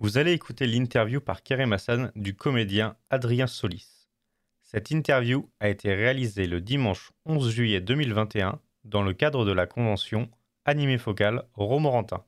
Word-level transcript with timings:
Vous 0.00 0.18
allez 0.18 0.32
écouter 0.32 0.66
l'interview 0.66 1.20
par 1.20 1.44
Kerem 1.44 1.72
Hassan 1.72 2.10
du 2.16 2.34
comédien 2.34 2.96
Adrien 3.10 3.46
Solis. 3.46 4.08
Cette 4.64 4.90
interview 4.90 5.48
a 5.60 5.68
été 5.68 5.94
réalisée 5.94 6.46
le 6.46 6.60
dimanche 6.60 7.12
11 7.26 7.48
juillet 7.48 7.80
2021 7.80 8.58
dans 8.84 9.02
le 9.02 9.12
cadre 9.12 9.44
de 9.44 9.52
la 9.52 9.66
convention 9.66 10.28
Animé 10.64 10.98
Focal 10.98 11.44
Romorantin. 11.54 12.24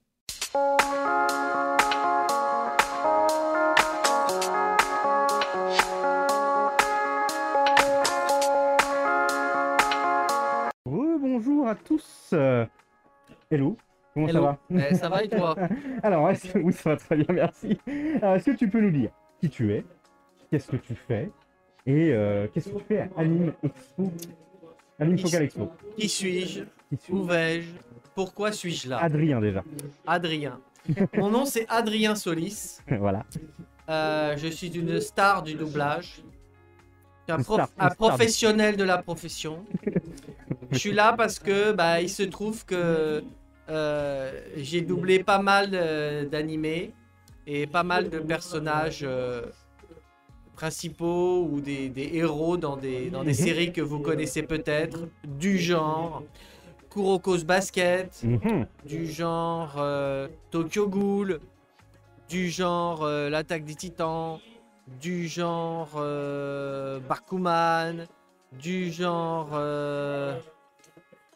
Tous. 11.90 12.30
Euh, 12.34 12.64
hello. 13.50 13.76
Comment 14.14 14.26
ça 14.28 14.32
Hello. 14.32 14.42
va? 14.44 14.58
Eh, 14.90 14.94
ça 14.94 15.08
va 15.08 15.24
et 15.24 15.28
toi? 15.28 15.56
Alors, 16.04 16.28
est-ce 16.30 16.56
oui, 16.58 16.72
ça 16.72 16.90
va 16.90 16.96
très 16.96 17.16
bien, 17.16 17.26
merci. 17.34 17.78
Alors, 18.22 18.36
Est-ce 18.36 18.50
que 18.52 18.56
tu 18.56 18.68
peux 18.68 18.80
nous 18.80 18.90
dire 18.90 19.10
qui 19.40 19.48
tu 19.50 19.72
es, 19.72 19.84
qu'est-ce 20.50 20.70
que 20.70 20.76
tu 20.76 20.94
fais 20.94 21.30
et 21.86 22.12
euh, 22.12 22.46
qu'est-ce 22.52 22.68
que 22.70 22.78
tu 22.78 22.84
fais 22.84 23.00
à 23.00 23.08
Anime 23.16 23.52
Expo? 23.64 24.12
Anime 25.00 25.18
Focal 25.18 25.42
Expo. 25.42 25.72
Qui 25.96 26.08
suis-je? 26.08 26.62
Qui 26.96 27.12
Où 27.12 27.24
vais-je? 27.24 27.70
Pourquoi 28.14 28.52
suis-je 28.52 28.88
là? 28.88 28.98
Adrien 28.98 29.40
déjà. 29.40 29.62
Adrien. 30.06 30.60
Mon 31.16 31.30
nom 31.30 31.44
c'est 31.44 31.66
Adrien 31.68 32.14
Solis. 32.14 32.80
voilà. 32.98 33.24
Euh, 33.88 34.36
je 34.36 34.46
suis 34.48 34.68
une 34.76 35.00
star 35.00 35.42
du 35.42 35.54
doublage. 35.54 36.22
Un, 37.28 37.38
Une 37.38 37.44
prof- 37.44 37.54
star, 37.56 37.68
une 37.78 37.84
un 37.84 37.90
star. 37.90 37.96
professionnel 38.08 38.76
de 38.76 38.84
la 38.84 38.98
profession. 38.98 39.64
Je 40.70 40.78
suis 40.78 40.92
là 40.92 41.12
parce 41.12 41.38
que 41.38 41.72
bah, 41.72 42.00
il 42.00 42.08
se 42.08 42.22
trouve 42.22 42.64
que 42.64 43.22
euh, 43.68 44.40
j'ai 44.56 44.80
doublé 44.82 45.22
pas 45.22 45.40
mal 45.40 45.70
euh, 45.72 46.24
d'animés 46.24 46.92
et 47.46 47.66
pas 47.66 47.82
mal 47.82 48.08
de 48.08 48.18
personnages 48.20 49.00
euh, 49.02 49.42
principaux 50.54 51.48
ou 51.50 51.60
des, 51.60 51.88
des 51.88 52.10
héros 52.14 52.56
dans 52.56 52.76
des, 52.76 53.10
dans 53.10 53.24
des 53.24 53.30
Mhm. 53.30 53.34
séries 53.46 53.72
que 53.72 53.80
vous 53.80 53.98
connaissez 54.00 54.42
peut-être, 54.42 55.08
du 55.24 55.58
genre 55.58 56.22
Kuroko's 56.90 57.44
Basket, 57.44 58.22
Mhm. 58.22 58.66
du 58.84 59.06
genre 59.10 59.74
euh, 59.78 60.28
Tokyo 60.50 60.88
Ghoul, 60.88 61.40
du 62.28 62.48
genre 62.48 63.04
L'attaque 63.04 63.64
des 63.64 63.74
titans, 63.74 64.38
du 65.00 65.26
genre 65.26 65.94
Bakuman, 67.08 68.06
du 68.52 68.90
genre 68.92 69.50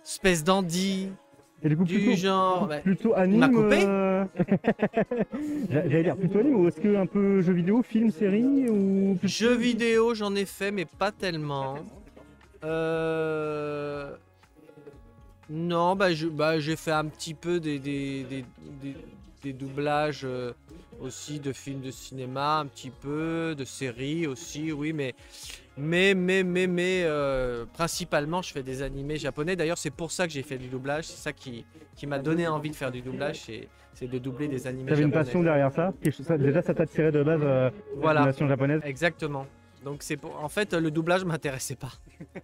Space 0.05 0.45
Dandy, 0.45 1.09
Et 1.63 1.69
du 1.69 1.77
coup, 1.77 1.85
du 1.85 1.95
plutôt, 1.99 2.17
genre. 2.17 2.67
bah, 2.69 2.79
plutôt 2.81 3.15
anime. 3.15 3.41
m'a 3.41 3.49
coupé 3.49 3.79
euh, 3.83 4.25
J'a- 5.71 5.89
J'allais 5.89 6.03
dire 6.05 6.17
plutôt 6.17 6.39
anime 6.41 6.57
ou 6.57 6.69
est-ce 6.69 6.81
que 6.81 6.95
un 6.97 7.07
peu 7.07 7.41
jeu 7.41 7.53
vidéo, 7.55 7.83
film, 7.83 8.11
série 8.11 8.69
ou 8.69 9.19
Jeux 9.23 9.57
vidéo, 9.57 10.15
j'en 10.15 10.35
ai 10.35 10.45
fait, 10.45 10.71
mais 10.71 10.85
pas 10.85 11.11
tellement. 11.11 11.77
Euh... 12.65 14.15
Non, 15.51 15.95
bah, 15.97 16.09
bah, 16.33 16.59
j'ai 16.59 16.77
fait 16.77 16.93
un 16.93 17.05
petit 17.07 17.35
peu 17.35 17.61
des, 17.61 17.79
des, 17.79 18.25
des- 18.25 18.45
des- 18.83 18.97
des 19.43 19.53
doublages 19.53 20.23
euh, 20.25 20.53
aussi 21.03 21.39
de 21.39 21.53
films 21.53 21.83
de 21.83 21.91
cinéma, 21.91 22.61
un 22.61 22.67
petit 22.67 22.89
peu, 22.91 23.55
de 23.57 23.65
séries 23.65 24.27
aussi, 24.27 24.73
oui, 24.73 24.93
mais. 24.95 25.15
Mais, 25.77 26.15
mais, 26.15 26.45
mais, 26.45 26.67
mais, 26.69 27.03
euh, 27.05 27.65
principalement, 27.73 28.43
je 28.43 28.53
fais 28.53 28.63
des 28.63 28.83
animés 28.83 29.17
japonais. 29.17 29.57
D'ailleurs, 29.57 29.79
c'est 29.79 29.91
pour 29.91 30.13
ça 30.13 30.27
que 30.27 30.33
j'ai 30.33 30.43
fait 30.43 30.57
du 30.59 30.69
doublage. 30.69 31.05
C'est 31.07 31.17
ça 31.23 31.33
qui, 31.33 31.65
qui 31.97 32.07
m'a 32.07 32.19
donné 32.21 32.47
envie 32.47 32.71
de 32.71 32.77
faire 32.77 32.93
du 32.93 33.01
doublage, 33.03 33.41
c'est- 33.41 33.69
de 34.07 34.19
doubler 34.19 34.49
des 34.49 34.67
animés 34.67 34.89
T'avais 34.91 35.03
une 35.05 35.13
passion 35.13 35.43
derrière 35.43 35.73
ça, 35.73 35.93
Déjà, 36.37 36.63
ça 36.63 36.75
t'a 36.75 36.85
tiré 36.87 37.11
de 37.13 37.23
base 37.23 37.41
euh, 37.43 37.71
Voilà. 37.97 38.21
l'animation 38.21 38.49
japonaise 38.49 38.81
Exactement. 38.85 39.47
Donc 39.85 40.03
c'est 40.03 40.17
pour... 40.17 40.43
en 40.43 40.49
fait 40.49 40.73
le 40.75 40.91
doublage 40.91 41.25
m'intéressait 41.25 41.77
pas. 41.77 41.93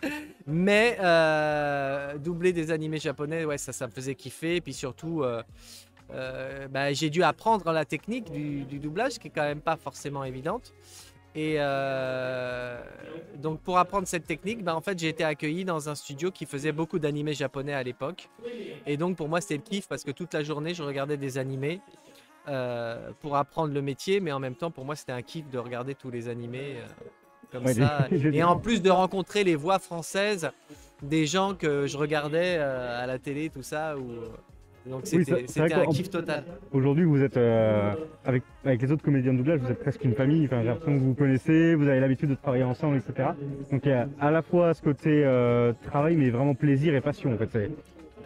Mais 0.46 0.96
euh, 1.00 2.18
doubler 2.18 2.52
des 2.52 2.70
animés 2.70 2.98
japonais, 2.98 3.44
ouais, 3.44 3.58
ça, 3.58 3.72
ça 3.72 3.86
me 3.86 3.92
faisait 3.92 4.14
kiffer. 4.14 4.56
Et 4.56 4.60
puis 4.60 4.72
surtout, 4.74 5.22
euh, 5.22 5.42
bah, 6.68 6.92
j'ai 6.92 7.10
dû 7.10 7.22
apprendre 7.22 7.72
la 7.72 7.84
technique 7.84 8.30
du, 8.30 8.62
du 8.64 8.78
doublage, 8.78 9.18
qui 9.18 9.28
est 9.28 9.32
quand 9.34 9.42
même 9.42 9.60
pas 9.60 9.76
forcément 9.76 10.22
évidente. 10.24 10.72
Et 11.34 11.56
euh, 11.58 12.82
donc 13.36 13.60
pour 13.60 13.78
apprendre 13.78 14.06
cette 14.06 14.26
technique, 14.26 14.64
bah, 14.64 14.74
en 14.74 14.80
fait 14.80 14.98
j'ai 14.98 15.08
été 15.08 15.22
accueilli 15.22 15.64
dans 15.64 15.88
un 15.88 15.94
studio 15.94 16.30
qui 16.30 16.44
faisait 16.44 16.72
beaucoup 16.72 16.98
d'animés 16.98 17.34
japonais 17.34 17.72
à 17.72 17.82
l'époque. 17.82 18.28
Et 18.86 18.96
donc 18.96 19.16
pour 19.16 19.28
moi 19.28 19.40
c'était 19.40 19.56
le 19.56 19.62
kiff 19.62 19.86
parce 19.86 20.02
que 20.02 20.10
toute 20.10 20.34
la 20.34 20.42
journée 20.42 20.74
je 20.74 20.82
regardais 20.82 21.16
des 21.16 21.38
animés 21.38 21.80
euh, 22.48 23.10
pour 23.20 23.36
apprendre 23.36 23.72
le 23.72 23.82
métier, 23.82 24.18
mais 24.18 24.32
en 24.32 24.40
même 24.40 24.56
temps 24.56 24.72
pour 24.72 24.84
moi 24.84 24.96
c'était 24.96 25.12
un 25.12 25.22
kiff 25.22 25.48
de 25.50 25.58
regarder 25.58 25.94
tous 25.94 26.10
les 26.10 26.28
animés 26.28 26.76
euh, 26.76 26.86
comme 27.52 27.64
Ouais, 27.64 27.74
ça. 27.74 28.08
Et 28.32 28.42
en 28.42 28.58
plus 28.58 28.82
de 28.82 28.90
rencontrer 28.90 29.44
les 29.44 29.54
voix 29.54 29.78
françaises 29.78 30.50
des 31.02 31.26
gens 31.26 31.54
que 31.54 31.86
je 31.86 31.96
regardais 31.96 32.58
à 32.58 33.06
la 33.06 33.18
télé, 33.18 33.50
tout 33.50 33.62
ça. 33.62 33.96
Ou... 33.96 34.24
Donc 34.86 35.02
Oui, 35.12 35.24
c'était 35.24 35.44
c'était 35.46 35.74
un 35.74 35.86
kiff 35.86 36.08
total. 36.10 36.44
Aujourd'hui, 36.72 37.04
vous 37.04 37.22
êtes 37.22 37.36
euh, 37.36 37.92
avec, 38.24 38.42
avec 38.64 38.80
les 38.80 38.90
autres 38.90 39.02
comédiens 39.02 39.32
de 39.32 39.38
doublage, 39.38 39.60
vous 39.60 39.70
êtes 39.70 39.78
presque 39.80 40.02
une 40.04 40.14
famille. 40.14 40.46
Enfin, 40.46 40.62
j'ai 40.62 40.68
l'impression 40.68 40.94
que 40.94 40.98
vous 41.00 41.08
vous 41.08 41.14
connaissez, 41.14 41.74
vous 41.74 41.86
avez 41.86 42.00
l'habitude 42.00 42.30
de 42.30 42.34
travailler 42.34 42.64
ensemble, 42.64 42.96
etc. 42.96 43.30
Donc 43.70 43.82
il 43.84 43.90
y 43.90 43.92
a 43.92 44.08
à 44.20 44.30
la 44.30 44.40
fois 44.42 44.72
ce 44.72 44.80
côté 44.82 45.22
euh, 45.24 45.72
travail, 45.82 46.16
mais 46.16 46.30
vraiment 46.30 46.54
plaisir 46.54 46.94
et 46.94 47.00
passion. 47.02 47.34
En 47.34 47.36
fait, 47.36 47.48
c'est 47.52 47.70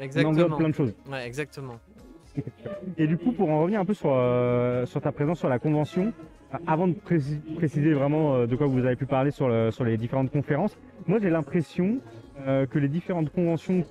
Exactement. 0.00 0.56
plein 0.56 0.68
de 0.68 0.74
choses. 0.74 0.94
Ouais, 1.10 1.26
exactement. 1.26 1.74
Et 2.98 3.06
du 3.06 3.16
coup, 3.16 3.32
pour 3.32 3.48
en 3.50 3.60
revenir 3.62 3.80
un 3.80 3.84
peu 3.84 3.94
sur, 3.94 4.10
euh, 4.12 4.86
sur 4.86 5.00
ta 5.00 5.12
présence 5.12 5.38
sur 5.38 5.48
la 5.48 5.58
convention, 5.58 6.12
avant 6.66 6.86
de 6.88 6.94
préci- 6.94 7.40
préciser 7.56 7.94
vraiment 7.94 8.46
de 8.46 8.56
quoi 8.56 8.66
vous 8.68 8.84
avez 8.84 8.96
pu 8.96 9.06
parler 9.06 9.30
sur, 9.32 9.48
le- 9.48 9.70
sur 9.72 9.84
les 9.84 9.96
différentes 9.96 10.30
conférences, 10.30 10.76
moi 11.06 11.18
j'ai 11.20 11.30
l'impression 11.30 11.98
que 12.46 12.78
les 12.78 12.88
différentes 12.88 13.30
conventions 13.30 13.84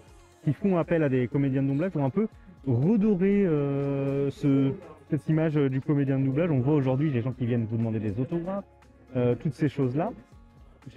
qui 0.43 0.53
font 0.53 0.77
appel 0.77 1.03
à 1.03 1.09
des 1.09 1.27
comédiens 1.29 1.63
de 1.63 1.67
doublage 1.69 1.91
ont 1.95 2.03
un 2.05 2.09
peu 2.09 2.27
redoré 2.67 3.45
euh, 3.45 4.29
ce- 4.31 4.71
cette 5.09 5.27
image 5.29 5.57
euh, 5.57 5.69
du 5.69 5.81
comédien 5.81 6.19
de 6.19 6.25
doublage. 6.25 6.49
On 6.51 6.59
voit 6.59 6.75
aujourd'hui 6.75 7.11
les 7.11 7.21
gens 7.21 7.31
qui 7.33 7.45
viennent 7.45 7.65
vous 7.65 7.77
demander 7.77 7.99
des 7.99 8.19
autographes, 8.19 8.65
euh, 9.15 9.35
toutes 9.35 9.53
ces 9.53 9.69
choses-là. 9.69 10.11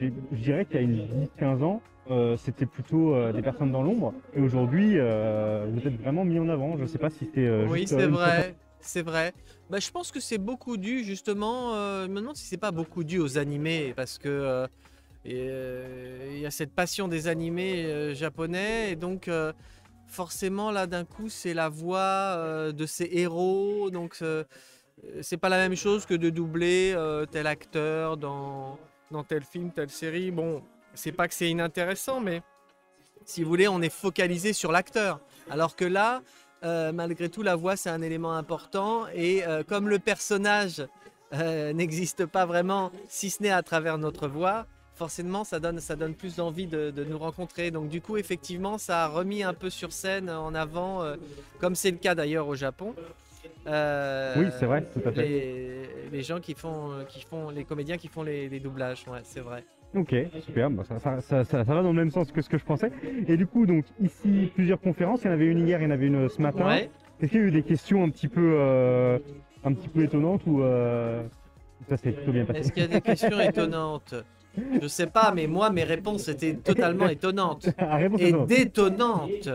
Je 0.00 0.09
dirais 0.32 0.65
qu'il 0.65 0.77
y 0.77 0.78
a 0.78 0.82
une 0.82 0.97
10-15 1.38 1.62
ans, 1.62 1.81
euh, 2.10 2.37
c'était 2.37 2.66
plutôt 2.66 3.15
des 3.32 3.41
personnes 3.43 3.71
dans 3.71 3.82
l'ombre. 3.82 4.15
Et 4.34 4.41
aujourd'hui, 4.41 4.94
vous 4.94 5.87
êtes 5.87 6.00
vraiment 6.03 6.25
mis 6.25 6.38
en 6.41 6.49
avant. 6.49 6.77
Je 6.77 6.82
ne 6.82 6.87
sais 6.88 6.99
pas 6.99 7.10
si 7.10 7.31
c'est. 7.32 7.65
Oui, 7.66 7.87
c'est 7.87 8.06
vrai. 8.06 8.54
C'est 8.81 9.03
vrai. 9.03 9.33
Bah, 9.71 9.78
je 9.81 9.91
pense 9.91 10.10
que 10.12 10.21
c'est 10.21 10.38
beaucoup 10.38 10.77
dû, 10.77 11.03
justement. 11.04 11.72
je 12.04 12.09
me 12.09 12.21
demande 12.21 12.34
si 12.37 12.47
c'est 12.47 12.56
pas 12.56 12.72
beaucoup 12.72 13.04
dû 13.04 13.19
aux 13.21 13.38
animés, 13.38 13.93
parce 13.94 14.19
que 14.19 14.66
il 15.25 16.38
y 16.41 16.47
a 16.47 16.50
cette 16.50 16.72
passion 16.72 17.06
des 17.06 17.28
animés 17.28 18.12
japonais, 18.15 18.91
et 18.93 18.97
donc 18.97 19.31
forcément 20.06 20.71
là, 20.71 20.87
d'un 20.87 21.05
coup, 21.05 21.28
c'est 21.28 21.55
la 21.55 21.69
voix 21.69 21.99
euh, 21.99 22.72
de 22.72 22.87
ces 22.87 23.09
héros, 23.12 23.91
donc 23.91 24.17
euh, 24.22 24.44
c'est 25.21 25.37
pas 25.37 25.49
la 25.49 25.59
même 25.59 25.77
chose 25.77 26.06
que 26.06 26.15
de 26.15 26.31
doubler 26.31 26.93
euh, 26.94 27.27
tel 27.27 27.47
acteur 27.47 28.16
dans 28.16 28.78
tel 29.28 29.45
film, 29.45 29.71
telle 29.71 29.91
série. 29.91 30.31
Bon, 30.31 30.62
c'est 30.95 31.12
pas 31.12 31.28
que 31.28 31.34
c'est 31.34 31.50
inintéressant, 31.50 32.21
mais 32.21 32.43
si 33.25 33.43
vous 33.43 33.49
voulez, 33.49 33.69
on 33.69 33.83
est 33.83 33.93
focalisé 33.93 34.53
sur 34.53 34.72
l'acteur, 34.72 35.21
alors 35.50 35.77
que 35.77 35.84
là. 35.84 36.22
Malgré 36.93 37.28
tout, 37.28 37.43
la 37.43 37.55
voix, 37.55 37.77
c'est 37.77 37.91
un 37.91 38.03
élément 38.03 38.33
important. 38.33 39.06
Et 39.15 39.45
comme 39.69 39.89
le 39.89 40.00
personnage 40.00 40.84
n'existe 41.33 42.27
pas 42.27 42.45
vraiment, 42.45 42.91
si 43.09 43.31
ce 43.31 43.41
n'est 43.45 43.53
à 43.53 43.62
travers 43.62 43.99
notre 43.99 44.27
voix, 44.27 44.66
forcément, 44.97 45.45
ça 45.45 45.60
donne, 45.60 45.78
ça 45.81 45.95
donne 45.95 46.15
plus 46.15 46.37
d'envie 46.37 46.66
de, 46.66 46.91
de 46.91 47.04
nous 47.04 47.19
rencontrer. 47.19 47.71
Donc, 47.71 47.89
du 47.89 48.01
coup, 48.01 48.16
effectivement, 48.16 48.78
ça 48.78 49.04
a 49.04 49.09
remis 49.09 49.43
un 49.43 49.54
peu 49.54 49.71
sur 49.71 49.93
scène 49.93 50.31
en 50.31 50.54
avant, 50.54 51.03
euh, 51.03 51.16
comme 51.60 51.75
c'est 51.75 51.91
le 51.91 51.98
cas 51.98 52.15
d'ailleurs 52.15 52.48
au 52.48 52.57
Japon. 52.57 52.95
Euh, 53.66 54.34
Oui, 54.39 54.47
c'est 54.59 54.66
vrai, 54.66 54.83
tout 54.93 55.07
à 55.09 55.13
fait. 55.13 55.22
Les, 55.22 55.83
les 56.13 56.22
gens 56.22 56.41
qui 56.41 56.54
font, 56.54 57.04
qui 57.09 57.21
font, 57.22 57.51
les 57.51 57.65
comédiens 57.65 57.97
qui 57.97 58.09
font 58.09 58.22
les, 58.22 58.48
les 58.48 58.60
doublages, 58.60 59.04
ouais, 59.09 59.21
c'est 59.25 59.41
vrai. 59.41 59.65
Ok, 59.95 60.15
super, 60.45 60.71
bah, 60.71 60.83
ça, 60.87 60.99
ça- 60.99 61.21
ça- 61.21 61.45
ça- 61.45 61.65
ça 61.65 61.75
va 61.75 61.83
dans 61.83 61.92
le 61.92 61.97
même 61.97 62.10
sens 62.10 62.31
que 62.33 62.42
ce 62.42 62.49
que 62.49 62.59
je 62.59 62.65
pensais. 62.65 62.91
Et 63.28 63.37
du 63.37 63.47
coup, 63.47 63.66
donc 63.66 63.84
ici, 64.03 64.51
plusieurs 64.54 64.81
conférences, 64.81 65.22
il 65.22 65.27
y 65.27 65.31
en 65.31 65.33
avait 65.33 65.47
une 65.47 65.66
hier, 65.66 65.81
il 65.81 65.84
y 65.84 65.87
en 65.87 65.91
avait 65.91 66.07
une 66.07 66.28
ce 66.28 66.42
matin. 66.42 66.66
Ouais. 66.66 66.91
Est-ce 67.21 67.31
qu'il 67.31 67.41
y 67.41 67.45
a 67.45 67.47
eu 67.47 67.51
des 67.51 67.63
questions 67.63 68.03
un 68.04 68.10
petit 68.10 68.28
peu, 68.28 68.57
euh, 68.59 69.19
un 69.65 69.72
petit 69.72 69.89
peu 69.89 70.03
étonnantes 70.03 70.42
ou 70.47 70.63
euh, 70.63 71.22
ça 71.89 71.97
s'est 71.97 72.13
plutôt 72.13 72.33
bien 72.33 72.45
passé? 72.45 72.60
Est-ce 72.60 72.72
qu'il 72.72 72.83
y 72.83 72.87
a 72.87 72.89
des 72.89 73.01
questions 73.01 73.41
étonnantes? 73.41 74.15
Je 74.82 74.86
sais 74.88 75.06
pas, 75.06 75.32
mais 75.34 75.47
moi, 75.47 75.70
mes 75.70 75.84
réponses 75.84 76.28
étaient 76.28 76.54
totalement 76.54 77.08
étonnantes. 77.08 77.66
Et 78.18 78.28
étonnante. 78.28 78.48
détonnantes. 78.48 79.48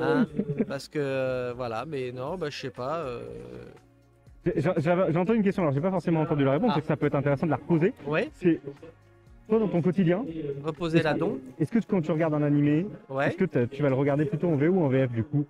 Hein 0.00 0.26
Parce 0.68 0.88
que, 0.88 0.98
euh, 1.00 1.52
voilà, 1.56 1.84
mais 1.86 2.12
non, 2.12 2.36
bah, 2.36 2.48
je 2.50 2.58
sais 2.58 2.70
pas. 2.70 2.98
euh, 2.98 3.22
entendu 5.16 5.36
une 5.38 5.42
question, 5.42 5.62
alors 5.62 5.74
j'ai 5.74 5.80
pas 5.80 5.90
forcément 5.90 6.20
entendu 6.20 6.44
la 6.44 6.52
réponse, 6.52 6.70
Ah. 6.72 6.76
donc 6.76 6.84
ça 6.84 6.96
peut 6.96 7.06
être 7.06 7.14
intéressant 7.16 7.46
de 7.46 7.50
la 7.50 7.56
reposer. 7.56 7.92
Ouais, 8.06 8.30
C'est 8.34 8.60
Toi, 9.48 9.60
dans 9.60 9.68
ton 9.68 9.80
quotidien, 9.80 10.24
Reposer 10.64 11.02
la 11.02 11.14
dent. 11.14 11.36
est-ce 11.60 11.70
que 11.70 11.78
quand 11.86 12.00
tu 12.02 12.10
regardes 12.10 12.34
un 12.34 12.42
animé, 12.42 12.86
Ouais. 13.08 13.28
est-ce 13.28 13.36
que 13.36 13.64
tu 13.64 13.82
vas 13.82 13.88
le 13.88 13.94
regarder 13.94 14.24
plutôt 14.24 14.48
en 14.48 14.56
VO 14.56 14.66
ou 14.72 14.82
en 14.84 14.88
VF 14.88 15.12
du 15.12 15.22
coup? 15.22 15.44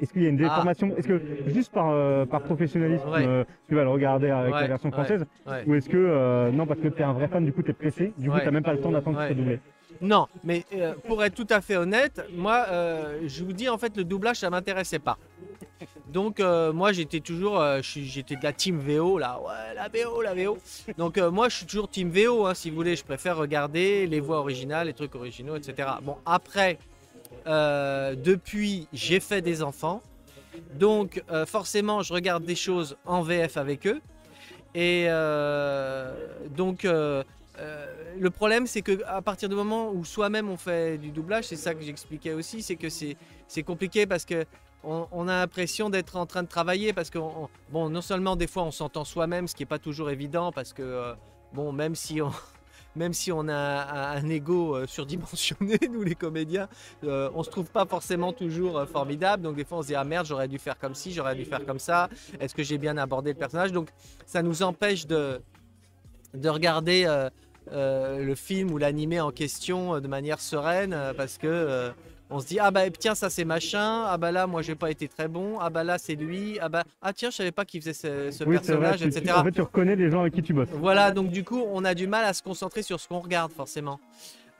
Est-ce 0.00 0.12
qu'il 0.12 0.22
y 0.22 0.26
a 0.26 0.28
une 0.28 0.40
Ah. 0.40 0.48
déformation 0.48 0.92
Est-ce 0.96 1.06
que 1.06 1.20
juste 1.46 1.72
par, 1.72 1.90
euh, 1.90 2.26
par 2.26 2.42
professionnalisme, 2.42 3.08
Ouais. 3.08 3.24
euh, 3.26 3.44
tu 3.68 3.74
vas 3.74 3.84
le 3.84 3.90
regarder 3.90 4.30
avec 4.30 4.52
Ouais, 4.54 4.60
la 4.62 4.66
version 4.66 4.90
française 4.90 5.24
Ouais. 5.46 5.62
Ou 5.66 5.74
est-ce 5.74 5.88
que, 5.88 5.96
euh, 5.96 6.50
non, 6.50 6.66
parce 6.66 6.80
que 6.80 6.88
tu 6.88 7.00
es 7.00 7.04
un 7.04 7.12
vrai 7.12 7.28
fan, 7.28 7.44
du 7.44 7.52
coup, 7.52 7.62
tu 7.62 7.70
es 7.70 7.74
pressé, 7.74 8.12
du 8.18 8.28
coup, 8.30 8.38
tu 8.42 8.50
même 8.50 8.62
pas 8.64 8.72
le 8.72 8.80
temps 8.80 8.90
d'attendre 8.90 9.18
que 9.20 9.28
ce 9.28 9.32
doublé 9.34 9.60
Non, 10.00 10.26
mais 10.42 10.64
pour 11.06 11.22
être 11.22 11.34
tout 11.34 11.46
à 11.50 11.60
fait 11.60 11.76
honnête, 11.76 12.22
moi, 12.34 12.66
je 13.24 13.44
vous 13.44 13.52
dis, 13.52 13.68
en 13.68 13.78
fait, 13.78 13.96
le 13.96 14.04
doublage, 14.04 14.38
ça 14.38 14.50
m'intéressait 14.50 14.98
pas. 14.98 15.16
Donc, 16.08 16.40
moi, 16.40 16.92
j'étais 16.92 17.20
toujours, 17.20 17.62
j'étais 17.82 18.34
de 18.34 18.42
la 18.42 18.52
team 18.52 18.78
VO, 18.78 19.18
là, 19.18 19.38
ouais, 19.40 19.74
la 19.76 19.88
VO, 19.88 20.22
la 20.22 20.34
VO. 20.34 20.58
Donc, 20.98 21.18
moi, 21.18 21.48
je 21.48 21.56
suis 21.58 21.66
toujours 21.66 21.88
team 21.88 22.10
VO, 22.10 22.46
hein, 22.46 22.54
si 22.54 22.68
vous 22.70 22.76
voulez. 22.76 22.96
Je 22.96 23.04
préfère 23.04 23.36
regarder 23.36 24.06
les 24.08 24.18
voix 24.20 24.38
originales, 24.38 24.88
les 24.88 24.92
trucs 24.92 25.14
originaux, 25.14 25.54
etc. 25.56 25.88
Bon, 26.02 26.16
après, 26.26 26.78
euh, 27.46 28.14
depuis, 28.14 28.88
j'ai 28.92 29.20
fait 29.20 29.42
des 29.42 29.62
enfants. 29.62 30.02
Donc, 30.74 31.22
euh, 31.30 31.46
forcément, 31.46 32.02
je 32.02 32.12
regarde 32.12 32.44
des 32.44 32.54
choses 32.54 32.96
en 33.04 33.22
VF 33.22 33.56
avec 33.56 33.86
eux. 33.86 34.00
Et 34.74 35.06
euh, 35.08 36.12
donc, 36.56 36.84
le 36.84 38.30
problème, 38.30 38.66
c'est 38.66 38.82
que 38.82 39.02
à 39.06 39.22
partir 39.22 39.48
du 39.48 39.54
moment 39.54 39.90
où 39.92 40.04
soi-même 40.04 40.48
on 40.48 40.56
fait 40.56 40.98
du 40.98 41.10
doublage, 41.10 41.44
c'est 41.44 41.56
ça 41.56 41.74
que 41.74 41.82
j'expliquais 41.82 42.32
aussi, 42.32 42.62
c'est 42.62 42.76
que 42.76 42.88
c'est 42.88 43.62
compliqué 43.62 44.06
parce 44.06 44.24
que 44.24 44.44
on, 44.86 45.28
a 45.28 45.38
l'impression 45.40 45.88
d'être 45.90 46.16
en 46.16 46.26
train 46.26 46.42
de 46.42 46.48
travailler 46.48 46.92
parce 46.92 47.08
que 47.08 47.18
on- 47.18 47.48
bon, 47.70 47.88
non 47.88 48.02
seulement 48.02 48.36
des 48.36 48.46
fois 48.46 48.64
on 48.64 48.70
s'entend 48.70 49.04
soi-même, 49.04 49.48
ce 49.48 49.54
qui 49.54 49.62
est 49.62 49.66
pas 49.66 49.78
toujours 49.78 50.10
évident 50.10 50.52
parce 50.52 50.72
que 50.72 51.14
bon, 51.52 51.72
même 51.72 51.94
si 51.94 52.20
on 52.20 52.30
même 52.96 53.12
si 53.12 53.32
on 53.32 53.48
a 53.48 54.16
un, 54.16 54.28
ego 54.28 54.76
euh, 54.76 54.86
surdimensionné, 54.86 55.78
nous 55.90 56.02
les 56.02 56.14
comédiens, 56.14 56.68
euh, 57.04 57.30
on 57.34 57.42
se 57.42 57.50
trouve 57.50 57.70
pas 57.70 57.86
forcément 57.86 58.32
toujours 58.32 58.78
euh, 58.78 58.86
formidable. 58.86 59.42
Donc 59.42 59.56
des 59.56 59.64
fois 59.64 59.78
on 59.78 59.82
se 59.82 59.88
dit 59.88 59.94
ah 59.94 60.04
merde, 60.04 60.26
j'aurais 60.26 60.48
dû 60.48 60.58
faire 60.58 60.78
comme 60.78 60.94
ci, 60.94 61.12
j'aurais 61.12 61.34
dû 61.34 61.44
faire 61.44 61.64
comme 61.64 61.78
ça. 61.78 62.08
Est-ce 62.40 62.54
que 62.54 62.62
j'ai 62.62 62.78
bien 62.78 62.96
abordé 62.96 63.32
le 63.32 63.38
personnage? 63.38 63.72
Donc 63.72 63.88
ça 64.26 64.42
nous 64.42 64.62
empêche 64.62 65.06
de 65.06 65.40
de 66.34 66.48
regarder 66.48 67.04
euh, 67.72 68.24
le 68.24 68.34
film 68.34 68.72
ou 68.72 68.78
l'animé 68.78 69.20
en 69.20 69.30
question 69.30 70.00
de 70.00 70.08
manière 70.08 70.40
sereine 70.40 70.96
parce 71.16 71.38
que 71.38 71.92
on 72.30 72.40
se 72.40 72.46
dit 72.46 72.58
ah 72.58 72.70
bah 72.70 72.88
tiens 72.90 73.14
ça 73.14 73.28
c'est 73.30 73.44
machin 73.44 74.04
ah 74.08 74.16
bah 74.16 74.32
là 74.32 74.46
moi 74.46 74.62
j'ai 74.62 74.74
pas 74.74 74.90
été 74.90 75.08
très 75.08 75.28
bon 75.28 75.58
ah 75.60 75.68
bah 75.70 75.84
là 75.84 75.98
c'est 75.98 76.14
lui 76.14 76.58
ah 76.60 76.68
bah 76.68 76.82
ah 77.02 77.12
tiens 77.12 77.30
je 77.30 77.36
savais 77.36 77.52
pas 77.52 77.64
qu'il 77.64 77.80
faisait 77.80 77.92
ce, 77.92 78.30
ce 78.30 78.44
Oui, 78.44 78.56
c'est 78.62 78.72
vrai. 78.72 78.88
personnage 78.90 79.00
tu- 79.00 79.06
etc 79.18 79.34
en 79.36 79.44
fait, 79.44 79.52
tu 79.52 79.60
reconnais 79.62 79.94
les 79.96 80.10
gens 80.10 80.20
avec 80.22 80.32
qui 80.34 80.42
tu 80.42 80.52
bosses. 80.54 80.68
voilà, 80.72 81.10
donc 81.10 81.28
du 81.30 81.44
coup, 81.44 81.62
on 81.72 81.84
a 81.84 81.94
du 81.94 82.06
mal 82.06 82.24
à 82.24 82.32
se 82.32 82.42
concentrer 82.42 82.82
sur 82.82 82.98
ce 83.00 83.08
qu'on 83.08 83.20
regarde, 83.20 83.52
forcément. 83.52 84.00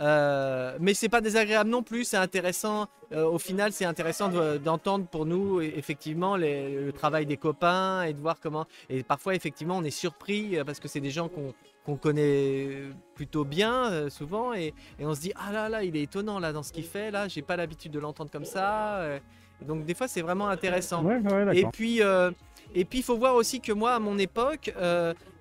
Euh, 0.00 0.76
mais 0.80 0.92
c'est 0.92 1.08
pas 1.08 1.20
désagréable 1.20 1.70
non 1.70 1.82
plus, 1.84 2.04
c'est 2.04 2.16
intéressant. 2.16 2.88
Euh, 3.12 3.24
au 3.24 3.38
final, 3.38 3.72
c'est 3.72 3.84
intéressant 3.84 4.28
de- 4.28 4.56
d'entendre 4.58 5.06
pour 5.06 5.24
nous 5.24 5.60
e- 5.60 5.62
effectivement 5.76 6.36
les- 6.36 6.84
le 6.84 6.92
travail 6.92 7.26
des 7.26 7.36
copains 7.36 8.02
et 8.02 8.12
de 8.12 8.18
voir 8.20 8.40
comment. 8.40 8.66
Et 8.90 9.04
parfois, 9.04 9.34
effectivement, 9.36 9.76
on 9.76 9.84
est 9.84 9.90
surpris 9.90 10.58
euh, 10.58 10.64
parce 10.64 10.80
que 10.80 10.88
c'est 10.88 11.00
des 11.00 11.10
gens 11.12 11.28
qu'on 11.28 11.54
qu'on 11.84 11.96
connaît 11.96 12.70
plutôt 13.14 13.44
bien 13.44 13.90
euh, 13.90 14.10
souvent 14.10 14.54
et, 14.54 14.72
et 14.98 15.06
on 15.06 15.14
se 15.14 15.20
dit 15.20 15.32
ah 15.36 15.52
là 15.52 15.68
là, 15.68 15.84
il 15.84 15.96
est 15.96 16.02
étonnant 16.02 16.38
là 16.38 16.52
dans 16.52 16.62
ce 16.62 16.72
qu'il 16.72 16.84
fait 16.84 17.10
là. 17.10 17.28
J'ai 17.28 17.42
pas 17.42 17.56
l'habitude 17.56 17.92
de 17.92 17.98
l'entendre 17.98 18.30
comme 18.30 18.44
ça. 18.46 18.96
euh. 19.00 19.18
Donc 19.60 19.84
des 19.84 19.94
fois, 19.94 20.08
c'est 20.08 20.22
vraiment 20.22 20.48
intéressant. 20.48 21.04
Ouais, 21.04 21.18
ouais, 21.18 21.58
Et 21.58 21.64
puis, 21.66 22.02
euh, 22.02 22.30
et 22.74 22.84
puis, 22.84 22.98
il 22.98 23.04
faut 23.04 23.16
voir 23.16 23.34
aussi 23.36 23.60
que 23.60 23.72
moi, 23.72 23.92
à 23.94 23.98
mon 24.00 24.18
époque, 24.18 24.74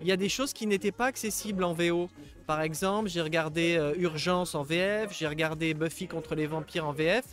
il 0.02 0.08
y 0.08 0.12
a 0.12 0.18
des 0.18 0.30
choses 0.30 0.54
qui 0.54 0.68
n'étaient 0.68 0.92
pas 0.92 1.06
accessibles 1.08 1.64
en 1.64 1.74
VO. 1.74 2.10
Par 2.46 2.62
exemple, 2.62 3.10
j'ai 3.10 3.22
regardé 3.22 3.80
Urgence 3.98 4.54
en 4.54 4.62
VF, 4.64 5.18
j'ai 5.18 5.28
regardé 5.28 5.74
Buffy 5.74 6.08
contre 6.08 6.36
les 6.36 6.46
vampires 6.46 6.86
en 6.88 6.92
VF. 6.92 7.24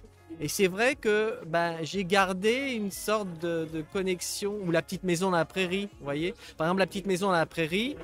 Et 0.40 0.48
c'est 0.48 0.68
vrai 0.68 0.94
que 0.94 1.34
ben, 1.46 1.76
j'ai 1.82 2.04
gardé 2.04 2.72
une 2.72 2.90
sorte 2.90 3.28
de, 3.40 3.66
de 3.70 3.82
connexion, 3.92 4.56
ou 4.64 4.70
La 4.70 4.80
Petite 4.80 5.04
Maison 5.04 5.30
dans 5.30 5.36
la 5.36 5.44
Prairie, 5.44 5.88
vous 5.98 6.04
voyez. 6.04 6.34
Par 6.56 6.66
exemple, 6.66 6.78
La 6.80 6.86
Petite 6.86 7.06
Maison 7.06 7.26
dans 7.26 7.32
la 7.32 7.46
Prairie, 7.46 7.96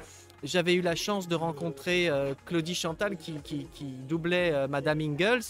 j'avais 0.42 0.74
eu 0.74 0.80
la 0.82 0.94
chance 0.94 1.28
de 1.28 1.34
rencontrer 1.34 2.08
euh, 2.08 2.34
Claudie 2.44 2.74
Chantal 2.74 3.16
qui, 3.16 3.34
qui- 3.42 3.66
qui 3.74 3.84
doublait 4.08 4.52
euh, 4.52 4.68
Madame 4.68 5.00
Ingalls. 5.00 5.42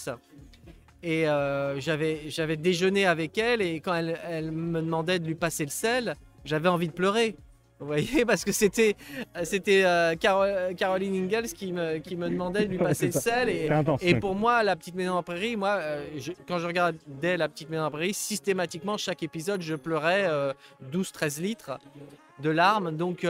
Et 1.02 1.28
euh, 1.28 1.78
j'avais, 1.78 2.56
déjeuné 2.56 3.06
avec 3.06 3.38
elle 3.38 3.62
et 3.62 3.80
quand 3.80 3.94
elle, 3.94 4.18
elle 4.28 4.50
me 4.50 4.80
demandait 4.80 5.18
de 5.18 5.26
lui 5.26 5.34
passer 5.36 5.64
le 5.64 5.70
sel, 5.70 6.16
j'avais 6.44 6.68
envie 6.68 6.88
de 6.88 6.92
pleurer. 6.92 7.36
Vous 7.78 7.86
voyez, 7.86 8.24
parce 8.24 8.42
que 8.44 8.52
c'était, 8.52 8.96
c'était 9.44 9.82
euh, 9.84 10.14
Caro- 10.16 10.74
Caroline 10.74 11.14
Ingalls 11.24 11.48
qui 11.48 11.72
me, 11.72 11.98
qui 11.98 12.16
me 12.16 12.28
demandait 12.30 12.64
de 12.64 12.70
lui 12.70 12.78
passer 12.78 13.06
le 13.06 13.12
sel. 13.12 13.50
Et, 13.50 13.68
intense. 13.70 14.00
et 14.02 14.14
pour 14.14 14.34
moi, 14.34 14.62
La 14.62 14.74
Petite 14.76 14.94
Maison 14.94 15.12
en 15.12 15.22
Prairie, 15.22 15.56
moi, 15.56 15.78
je- 16.16 16.32
quand 16.48 16.58
je 16.58 16.66
regardais 16.66 17.36
La 17.36 17.48
Petite 17.50 17.68
Maison 17.68 17.84
en 17.84 17.90
Prairie, 17.90 18.14
systématiquement, 18.14 18.96
chaque 18.96 19.22
épisode, 19.22 19.60
je 19.60 19.74
pleurais 19.74 20.24
euh, 20.26 20.54
12-13 20.90 21.40
litres 21.42 21.78
de 22.42 22.48
larmes. 22.50 22.96
Donc, 22.96 23.24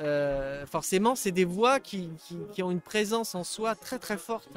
euh, 0.00 0.66
forcément, 0.66 1.14
c'est 1.14 1.30
des 1.30 1.44
voix 1.44 1.80
qui, 1.80 2.10
ont 2.60 2.70
une 2.70 2.80
présence 2.80 3.34
en 3.34 3.44
soi 3.44 3.74
très 3.74 3.98
très 3.98 4.18
forte. 4.18 4.48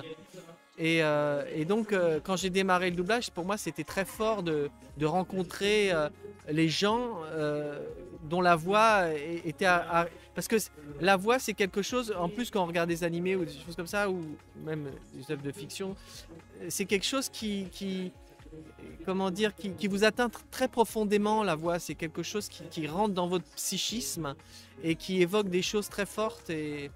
Et, 0.79 1.03
euh, 1.03 1.65
donc, 1.65 1.91
euh, 1.91 2.19
quand 2.23 2.35
j'ai 2.35 2.49
démarré 2.49 2.89
le 2.89 2.95
doublage, 2.95 3.31
pour 3.31 3.45
moi, 3.45 3.57
c'était 3.57 3.83
très 3.83 4.05
fort 4.05 4.43
de, 4.43 4.69
rencontrer 5.03 5.91
les 6.49 6.69
gens 6.69 7.19
dont 8.23 8.41
la 8.41 8.55
voix 8.55 9.05
était... 9.45 9.65
à- 9.65 10.07
parce 10.33 10.47
que 10.47 10.57
la 11.01 11.17
voix, 11.17 11.39
c'est 11.39 11.53
quelque 11.53 11.81
chose, 11.81 12.13
en 12.17 12.29
plus, 12.29 12.51
quand 12.51 12.63
on 12.63 12.67
regarde 12.67 12.89
des 12.89 13.03
animés 13.03 13.35
ou 13.35 13.45
des 13.45 13.53
choses 13.53 13.75
comme 13.75 13.87
ça, 13.87 14.09
ou 14.09 14.21
même 14.63 14.91
des 15.13 15.31
œuvres 15.31 15.41
de 15.41 15.51
fiction, 15.51 15.95
c'est 16.69 16.85
quelque 16.85 17.05
chose 17.05 17.29
qui 17.29 18.11
comment 19.05 19.31
dire, 19.31 19.55
qui, 19.55 19.71
qui 19.71 19.87
vous 19.87 20.03
atteint 20.03 20.27
tr- 20.27 20.41
très 20.51 20.67
profondément 20.67 21.43
la 21.43 21.55
voix. 21.55 21.79
C'est 21.79 21.95
quelque 21.95 22.23
chose 22.23 22.47
qui, 22.49 22.63
qui 22.63 22.87
rentre 22.87 23.13
dans 23.13 23.27
votre 23.27 23.45
psychisme 23.55 24.35
et 24.83 24.95
qui 24.95 25.21
évoque 25.21 25.49
des 25.49 25.61
choses 25.61 25.89
très 25.89 26.05
fortes. 26.05 26.49
Et, 26.49 26.91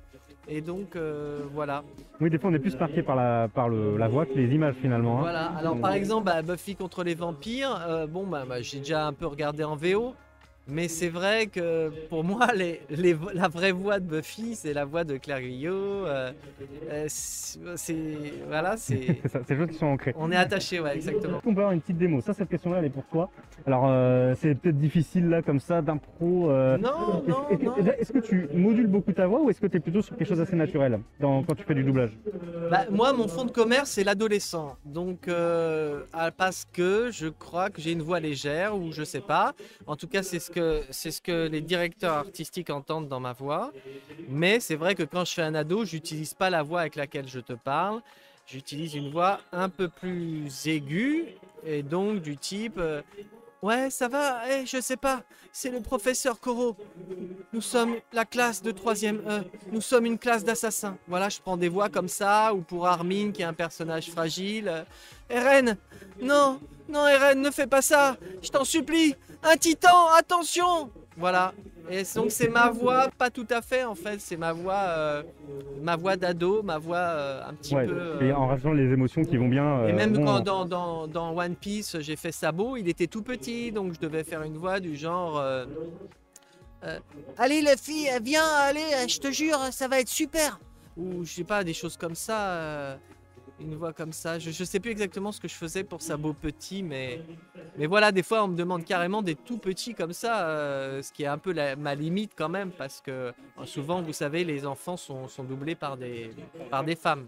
et 0.48 0.62
donc, 0.62 0.95
euh, 0.95 1.42
voilà. 1.53 1.83
Oui, 2.19 2.30
des 2.30 2.38
fois, 2.38 2.50
on 2.50 2.53
est 2.53 2.59
plus 2.59 2.75
marqué 2.77 3.01
par 3.03 3.15
la, 3.15 3.48
par 3.48 3.69
le, 3.69 3.98
la 3.98 4.07
voix 4.07 4.25
que 4.25 4.33
les 4.33 4.53
images 4.53 4.75
finalement. 4.81 5.19
hein. 5.19 5.21
Voilà, 5.21 5.45
alors 5.57 5.80
par 5.80 5.94
exemple, 5.94 6.25
bah, 6.25 6.42
Buffy 6.42 6.75
contre 6.75 7.03
les 7.03 7.15
vampires, 7.15 7.80
euh, 7.88 8.07
bon, 8.07 8.27
bah, 8.27 8.44
bah, 8.47 8.62
j'ai 8.62 8.80
déjà 8.80 9.07
un 9.07 9.13
peu 9.13 9.25
regardé 9.27 9.63
en 9.63 9.75
VO, 9.75 10.13
mais 10.68 10.88
c'est 10.88 11.10
vrai 11.10 11.48
que 11.48 11.90
pour 12.10 12.24
moi, 12.24 12.54
les, 12.54 12.81
les 12.90 13.13
vo- 13.13 13.31
la 13.34 13.48
vraie 13.48 13.72
voix 13.72 14.00
de 14.00 14.06
Buffy, 14.06 14.56
c'est 14.56 14.74
la 14.74 14.86
voix 14.86 15.04
de 15.04 15.18
Claire 15.18 15.42
Guyot. 15.42 15.74
euh, 16.06 16.31
euh, 16.90 17.06
c'est, 17.08 18.33
voilà, 18.47 18.78
c'est, 18.78 19.19
C'est 19.24 19.28
ça, 19.30 19.40
c'est 19.47 19.56
des 19.56 19.59
choses 19.62 19.71
qui 19.71 19.78
sont 19.78 19.88
ancrées. 19.88 20.14
on 20.18 20.31
est 20.31 20.35
attaché, 20.35 20.80
ouais, 20.80 20.95
exactement. 20.95 21.40
Qu'on 21.40 21.54
peut 21.54 21.62
avoir 21.62 21.74
une 21.74 21.81
petite 21.81 21.97
démo 21.97 22.21
Ça, 22.21 22.33
cette 22.33 22.50
question-là, 22.50 22.80
elle 22.80 22.85
est 22.85 22.90
pour 22.90 23.06
toi. 23.06 23.30
Alors, 23.66 23.85
euh, 23.88 24.33
c'est 24.40 24.56
peut-être 24.56 24.78
difficile 24.80 25.28
là, 25.30 25.42
comme 25.42 25.59
ça, 25.59 25.81
d'impro. 25.81 26.50
euh, 26.52 26.78
Non, 26.78 26.90
non, 26.92 27.24
Est-ce 27.28 27.66
non. 27.66 27.76
est-ce- 27.78 28.02
est-ce 28.02 28.12
que 28.14 28.19
tu 28.19 28.47
modules 28.54 28.88
beaucoup 28.88 29.12
ta 29.14 29.28
voix 29.28 29.42
ou 29.42 29.50
est-ce 29.50 29.62
que 29.62 29.68
tu 29.68 29.78
es 29.78 29.80
plutôt 29.80 30.02
sur 30.02 30.16
quelque 30.16 30.28
chose 30.28 30.38
d'assez 30.40 30.56
naturel 30.56 31.00
dans, 31.19 31.44
quand 31.44 31.56
tu 31.56 31.64
fais 31.64 31.76
du 31.76 31.83
doublage? 31.83 32.12
Bah, 32.69 32.85
moi, 32.90 33.14
mon 33.14 33.28
fond 33.28 33.45
de 33.45 33.52
commerce, 33.52 33.92
c'est 33.92 34.04
l'adolescent. 34.04 34.78
Donc, 34.85 35.28
parce 36.38 36.66
que 36.71 37.09
je 37.12 37.28
crois 37.28 37.69
que 37.69 37.81
j'ai 37.81 37.92
une 37.92 38.02
voix 38.02 38.19
légère, 38.19 38.76
ou 38.78 38.92
je 38.92 39.04
sais 39.04 39.21
pas. 39.21 39.54
En 39.88 39.95
tout 39.95 40.07
cas, 40.07 40.24
c'est 40.24 40.40
ce 40.40 40.51
c'est 40.90 41.12
ce 41.12 41.22
que 41.22 41.48
les 41.48 41.62
directeurs 41.62 42.14
artistiques 42.14 42.70
entendent 42.70 43.08
dans 43.08 43.20
ma 43.20 43.34
voix. 43.34 43.72
Mais 44.30 44.60
c'est 44.60 44.76
vrai 44.76 44.96
que 44.96 45.04
quand 45.04 45.26
je 45.26 45.34
fais 45.34 45.42
un 45.44 45.56
ado, 45.56 45.86
j'utilise 45.86 46.34
pas 46.34 46.50
la 46.50 46.64
voix 46.64 46.81
avec 46.81 46.96
laquelle 46.96 47.28
je 47.28 47.40
te 47.40 47.54
parle. 47.54 48.02
J'utilise 48.48 48.96
une 48.96 49.12
voix 49.12 49.40
un 49.52 49.70
peu 49.70 49.88
plus 49.88 50.50
aiguë 50.68 51.26
et 51.66 51.84
donc 51.84 52.22
du 52.22 52.38
type. 52.38 52.78
euh, 52.78 53.02
Ouais, 53.62 53.92
ça 53.92 54.08
va, 54.08 54.42
eh, 54.50 54.66
je 54.66 54.81
sais 54.81 54.98
pas, 54.98 55.22
c'est 55.52 55.70
le 55.70 55.81
professeur 55.81 56.40
Corot. 56.40 56.76
Nous 57.54 57.62
sommes 57.62 57.96
la 58.12 58.26
classe 58.26 58.64
de 58.64 58.72
3ème 58.72 59.20
E. 59.30 59.44
Nous 59.72 59.81
sommes 59.81 60.08
une 60.08 60.18
classe 60.18 60.44
d'assassins. 60.44 60.98
Voilà, 61.08 61.30
je 61.30 61.40
prends 61.40 61.58
des 61.58 61.70
voix 61.70 61.88
comme 61.88 62.08
ça, 62.08 62.56
ou 62.56 62.62
pour 62.62 62.88
Armin, 62.88 63.31
qui 63.31 63.44
est 63.44 63.46
un 63.46 63.54
personnage 63.54 64.10
fragile. 64.10 64.68
euh, 64.68 64.84
Eren, 65.30 65.78
non, 66.20 66.60
non, 66.90 67.08
Eren, 67.08 67.40
ne 67.40 67.52
fais 67.52 67.68
pas 67.68 67.84
ça, 67.84 68.18
je 68.42 68.50
t'en 68.50 68.64
supplie. 68.66 69.16
Un 69.44 69.57
titan, 69.57 70.07
attention 70.18 70.90
Voilà. 71.18 71.54
Et 71.90 72.04
donc 72.16 72.31
c'est 72.31 72.48
ma 72.48 72.69
voix, 72.69 73.10
pas 73.18 73.30
tout 73.30 73.48
à 73.50 73.62
fait 73.62 73.83
en 73.83 73.95
fait, 73.95 74.21
c'est 74.21 74.38
ma 74.38 74.54
voix, 74.54 74.86
euh, 74.88 75.24
ma 75.81 75.95
voix 75.95 76.16
d'ado, 76.16 76.62
ma 76.64 76.78
voix 76.78 76.98
euh, 76.98 77.42
un 77.50 77.54
petit 77.56 77.76
Ouais, 77.76 77.86
peu. 77.86 77.92
euh, 77.98 78.21
et 78.21 78.31
en 78.31 78.48
rajoutant 78.48 78.71
les 78.74 78.94
émotions 78.94 79.24
qui 79.24 79.36
vont 79.36 79.50
bien. 79.50 79.88
et 79.88 79.92
euh, 79.92 79.95
même 79.95 80.24
quand 80.24 80.40
dans, 80.42 80.64
dans, 80.66 81.07
dans 81.07 81.36
One 81.36 81.56
Piece, 81.56 81.98
j'ai 82.00 82.16
fait 82.16 82.31
Sabo, 82.31 82.78
il 82.78 82.88
était 82.88 83.07
tout 83.07 83.24
petit, 83.24 83.71
donc 83.71 83.94
je 83.94 84.00
devais 84.00 84.24
faire 84.24 84.44
une 84.44 84.57
voix 84.57 84.80
du 84.80 84.95
genre. 84.95 85.38
euh, 85.40 85.66
euh, 86.83 87.00
allez, 87.38 87.62
la 87.62 87.76
fille, 87.78 88.10
viens, 88.24 88.45
allez, 88.45 89.07
je 89.10 89.19
te 89.19 89.31
jure, 89.31 89.60
ça 89.71 89.88
va 89.88 90.00
être 90.00 90.07
super. 90.10 90.60
Ou 90.98 91.26
je 91.26 91.31
sais 91.33 91.44
pas, 91.44 91.64
des 91.64 91.74
choses 91.74 91.98
comme 91.98 92.16
ça. 92.16 92.98
Une 93.61 93.75
voix 93.75 93.94
comme 93.94 94.13
ça. 94.13 94.39
Je, 94.39 94.51
je 94.51 94.63
sais 94.63 94.80
plus 94.80 94.91
exactement 94.91 95.31
ce 95.31 95.39
que 95.39 95.47
je 95.47 95.53
faisais 95.53 95.83
pour 95.83 96.01
Sabot 96.01 96.33
petit, 96.33 96.83
mais, 96.83 97.21
mais 97.77 97.85
voilà, 97.85 98.11
des 98.11 98.23
fois 98.23 98.44
on 98.44 98.47
me 98.47 98.56
demande 98.56 98.83
carrément 98.83 99.21
des 99.21 99.35
tout 99.35 99.57
petits 99.57 99.94
comme 99.94 100.13
ça, 100.13 100.47
euh, 100.47 101.01
ce 101.01 101.11
qui 101.11 101.23
est 101.23 101.27
un 101.27 101.37
peu 101.37 101.53
ma 101.77 101.95
limite 101.95 102.33
quand 102.35 102.49
même, 102.49 102.71
parce 102.71 103.01
que 103.01 103.11
euh, 103.11 103.31
souvent, 103.65 104.01
vous 104.01 104.13
savez, 104.13 104.44
les 104.44 104.65
enfants 104.65 104.97
sont, 104.97 105.27
sont 105.27 105.44
doublés 105.44 105.75
par 105.75 105.97
des, 105.97 106.31
par 106.69 106.83
des 106.83 106.95
femmes. 106.95 107.27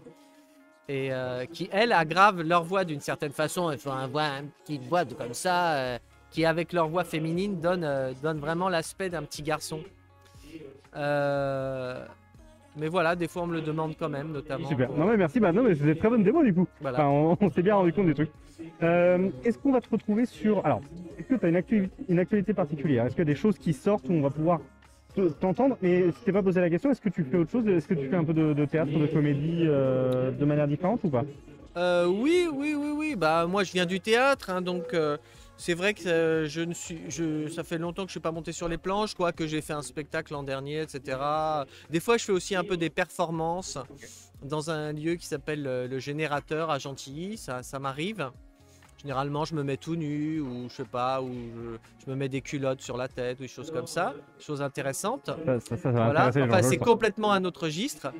Et 0.88 1.12
euh, 1.12 1.46
qui, 1.46 1.68
elles, 1.72 1.92
aggravent 1.92 2.42
leur 2.42 2.62
voix 2.62 2.84
d'une 2.84 3.00
certaine 3.00 3.32
façon. 3.32 3.70
Elles 3.70 3.78
font 3.78 3.92
un 3.92 4.06
voix, 4.06 4.24
une 4.24 4.50
petite 4.50 4.82
voix 4.82 5.04
comme 5.06 5.32
ça, 5.32 5.98
qui 6.30 6.44
avec 6.44 6.74
leur 6.74 6.88
voix 6.88 7.04
féminine 7.04 7.58
donne, 7.58 8.14
donne 8.22 8.38
vraiment 8.38 8.68
l'aspect 8.68 9.08
d'un 9.08 9.22
petit 9.22 9.42
garçon. 9.42 9.80
Mais 12.76 12.88
voilà, 12.88 13.14
des 13.16 13.28
fois 13.28 13.42
on 13.42 13.46
me 13.46 13.54
le 13.54 13.60
demande 13.62 13.94
quand 13.98 14.08
même, 14.08 14.32
notamment. 14.32 14.68
Super. 14.68 14.88
pour- 14.88 14.98
Non 14.98 15.06
mais 15.06 15.16
merci. 15.16 15.40
Bah 15.40 15.52
non 15.52 15.62
mais 15.62 15.74
c'est 15.74 15.84
des 15.84 15.96
très 15.96 16.08
bonnes 16.08 16.22
démos 16.24 16.44
du 16.44 16.54
coup. 16.54 16.66
Voilà. 16.80 16.98
Enfin, 17.00 17.08
on, 17.08 17.36
on 17.46 17.50
s'est 17.50 17.62
bien 17.62 17.74
rendu 17.74 17.92
compte 17.92 18.06
des 18.06 18.14
trucs. 18.14 18.30
Euh, 18.82 19.30
Est-ce 19.44 19.58
qu'on 19.58 19.72
va 19.72 19.80
te 19.80 19.88
retrouver 19.90 20.26
sur 20.26 20.64
alors 20.64 20.80
Est-ce 21.18 21.28
que 21.28 21.34
tu 21.34 21.46
as 21.46 21.48
une, 21.48 21.56
actu- 21.56 21.90
une 22.08 22.18
actualité 22.18 22.54
particulière? 22.54 23.04
Est-ce 23.06 23.14
qu'il 23.14 23.22
y 23.24 23.28
a 23.28 23.32
des 23.32 23.34
choses 23.34 23.58
qui 23.58 23.72
sortent 23.72 24.08
où 24.08 24.12
on 24.12 24.20
va 24.22 24.30
pouvoir 24.30 24.60
te- 25.14 25.28
t'entendre? 25.28 25.76
Mais 25.82 26.10
si 26.12 26.24
t'es 26.24 26.32
pas 26.32 26.42
posé 26.42 26.60
la 26.60 26.70
question, 26.70 26.90
est-ce 26.90 27.00
que 27.00 27.08
tu 27.08 27.24
fais 27.24 27.36
autre 27.36 27.50
chose? 27.50 27.66
Est-ce 27.68 27.86
que 27.88 27.94
tu 27.94 28.08
fais 28.08 28.16
un 28.16 28.24
peu 28.24 28.32
de, 28.34 28.52
de 28.52 28.64
théâtre, 28.64 28.98
de 28.98 29.06
comédie 29.06 29.64
euh, 29.66 30.30
de 30.30 30.44
manière 30.44 30.66
différente 30.68 31.00
ou 31.04 31.10
pas? 31.10 31.24
Euh, 31.76 32.06
oui, 32.06 32.48
oui, 32.52 32.74
oui, 32.74 32.90
oui. 32.96 33.16
Bah, 33.16 33.46
moi, 33.46 33.64
je 33.64 33.72
viens 33.72 33.86
du 33.86 34.00
théâtre, 34.00 34.50
hein, 34.50 34.62
donc 34.62 34.94
euh, 34.94 35.16
c'est 35.56 35.74
vrai 35.74 35.94
que 35.94 36.08
euh, 36.08 36.46
je 36.48 36.60
ne 36.60 36.74
suis, 36.74 37.00
je, 37.08 37.48
ça 37.48 37.64
fait 37.64 37.78
longtemps 37.78 38.02
que 38.02 38.08
je 38.08 38.12
suis 38.12 38.20
pas 38.20 38.32
monté 38.32 38.52
sur 38.52 38.68
les 38.68 38.78
planches, 38.78 39.14
quoi, 39.14 39.32
que 39.32 39.46
j'ai 39.46 39.60
fait 39.60 39.72
un 39.72 39.82
spectacle 39.82 40.32
l'an 40.32 40.42
dernier, 40.42 40.82
etc. 40.82 41.18
Des 41.90 42.00
fois, 42.00 42.16
je 42.16 42.24
fais 42.24 42.32
aussi 42.32 42.54
un 42.54 42.64
peu 42.64 42.76
des 42.76 42.90
performances 42.90 43.78
dans 44.42 44.70
un 44.70 44.92
lieu 44.92 45.14
qui 45.16 45.26
s'appelle 45.26 45.62
le 45.62 45.98
Générateur 45.98 46.70
à 46.70 46.78
Gentilly. 46.78 47.36
Ça, 47.36 47.62
ça 47.62 47.78
m'arrive. 47.78 48.30
Généralement, 49.04 49.44
je 49.44 49.54
me 49.54 49.62
mets 49.62 49.76
tout 49.76 49.96
nu 49.96 50.40
ou 50.40 50.66
je 50.70 50.76
sais 50.76 50.84
pas, 50.84 51.20
ou 51.20 51.28
je, 51.28 51.76
je 52.06 52.10
me 52.10 52.16
mets 52.16 52.30
des 52.30 52.40
culottes 52.40 52.80
sur 52.80 52.96
la 52.96 53.06
tête 53.06 53.38
ou 53.38 53.42
des 53.42 53.48
choses 53.48 53.70
comme 53.70 53.86
ça, 53.86 54.14
choses 54.40 54.62
intéressantes. 54.62 55.26
Ça, 55.26 55.60
ça, 55.60 55.76
ça 55.76 55.90
Voilà, 55.90 56.28
enfin, 56.28 56.62
c'est 56.62 56.78
complètement 56.78 57.32
un 57.32 57.44
autre 57.44 57.64
registre. 57.64 58.12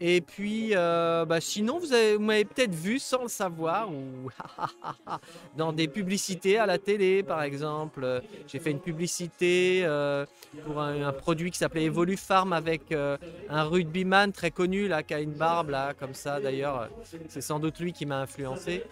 Et 0.00 0.20
puis, 0.20 0.70
euh, 0.74 1.24
bah, 1.24 1.40
sinon, 1.40 1.78
vous, 1.78 1.92
avez- 1.92 2.16
vous 2.16 2.22
m'avez 2.22 2.44
peut-être 2.44 2.74
vu 2.74 2.98
sans 2.98 3.22
le 3.22 3.28
savoir, 3.28 3.90
ou 3.90 4.28
dans 5.56 5.72
des 5.72 5.88
publicités 5.88 6.58
à 6.58 6.66
la 6.66 6.78
télé, 6.78 7.22
par 7.22 7.42
exemple. 7.42 8.22
J'ai 8.46 8.58
fait 8.58 8.70
une 8.70 8.80
publicité 8.80 9.82
euh, 9.84 10.26
pour 10.64 10.80
un, 10.80 11.12
produit 11.12 11.50
qui 11.50 11.58
s'appelait 11.58 11.84
Evolufarm 11.84 12.52
avec 12.52 12.90
euh, 12.92 13.16
un 13.48 13.62
rugbyman 13.64 14.32
très 14.32 14.50
connu, 14.50 14.88
là, 14.88 15.02
qui 15.02 15.14
a 15.14 15.20
une 15.20 15.32
barbe, 15.32 15.70
là, 15.70 15.94
comme 15.94 16.14
ça, 16.14 16.40
d'ailleurs. 16.40 16.88
C'est 17.28 17.40
sans 17.40 17.60
doute 17.60 17.78
lui 17.78 17.92
qui 17.92 18.04
m'a 18.06 18.20
influencé. 18.20 18.82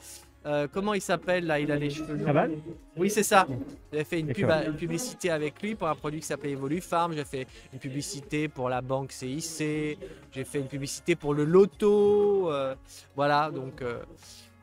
Euh, 0.44 0.66
comment 0.72 0.94
il 0.94 1.00
s'appelle, 1.00 1.46
là 1.46 1.60
Il 1.60 1.70
a 1.70 1.76
les 1.76 1.90
cheveux. 1.90 2.18
Chaval 2.24 2.52
Oui, 2.96 3.10
c'est 3.10 3.22
ça. 3.22 3.46
J'avais 3.92 4.04
fait 4.04 4.20
une, 4.20 4.26
pub, 4.28 4.44
Excellent. 4.44 4.70
une 4.72 4.76
publicité 4.76 5.30
avec 5.30 5.62
lui 5.62 5.74
pour 5.74 5.88
un 5.88 5.94
produit 5.94 6.20
qui 6.20 6.26
s'appelait 6.26 6.50
Evolufarm. 6.52 7.12
J'ai 7.14 7.24
fait 7.24 7.46
une 7.72 7.78
publicité 7.78 8.48
pour 8.48 8.68
la 8.68 8.80
banque 8.80 9.12
CIC. 9.12 9.98
J'ai 10.32 10.44
fait 10.44 10.58
une 10.58 10.66
publicité 10.68 11.14
pour 11.14 11.34
le 11.34 11.44
loto. 11.44 12.50
euh, 12.50 12.74
voilà, 13.14 13.50
donc 13.52 13.82
euh, 13.82 14.02